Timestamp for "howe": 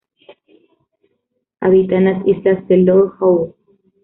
3.19-3.53